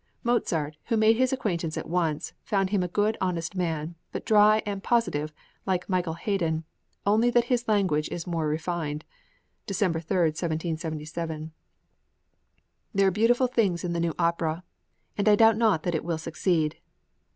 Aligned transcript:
Mozart, 0.23 0.77
who 0.85 0.97
made 0.97 1.17
his 1.17 1.31
acquaintance 1.31 1.77
at 1.77 1.87
once, 1.87 2.33
found 2.43 2.71
him 2.71 2.81
a 2.81 2.87
good, 2.87 3.17
honest 3.21 3.55
man, 3.55 3.93
but 4.11 4.25
dry 4.25 4.63
and 4.65 4.81
positive 4.81 5.31
like 5.67 5.87
Michael 5.87 6.15
Haydn, 6.15 6.63
"only 7.05 7.29
that 7.29 7.43
his 7.53 7.67
language 7.67 8.09
is 8.09 8.25
more 8.25 8.47
refined 8.47 9.05
(December 9.67 9.99
3, 9.99 10.17
1777). 10.29 11.51
"There 12.95 13.07
are 13.07 13.11
beautiful 13.11 13.45
things 13.45 13.83
in 13.83 13.93
the 13.93 13.99
new 13.99 14.15
opera, 14.17 14.63
and 15.19 15.29
I 15.29 15.35
doubt 15.35 15.57
not 15.57 15.83
that 15.83 15.93
it 15.93 16.03
will 16.03 16.17
succeed. 16.17 16.77